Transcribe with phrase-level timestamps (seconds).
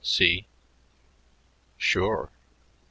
[0.03, 0.47] See?"
[1.77, 2.31] "Sure."